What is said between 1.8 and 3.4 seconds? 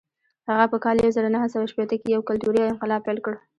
کې یو کلتوري انقلاب پیل کړ.